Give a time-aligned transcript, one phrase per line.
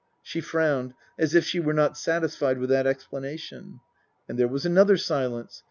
[0.23, 3.81] She frowned, as if she were not satisfied with that explanation.
[4.27, 5.59] And there was another silence.